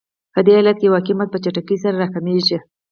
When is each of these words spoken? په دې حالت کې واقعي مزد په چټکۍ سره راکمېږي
په 0.33 0.39
دې 0.45 0.51
حالت 0.57 0.77
کې 0.79 0.91
واقعي 0.93 1.13
مزد 1.17 1.31
په 1.33 1.39
چټکۍ 1.43 1.77
سره 1.83 1.99
راکمېږي 2.01 2.57